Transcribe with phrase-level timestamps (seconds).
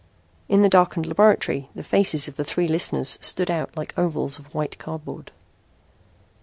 [0.49, 4.51] In the darkened laboratory the faces of the three listeners stood out like ovals of
[4.51, 5.31] white cardboard.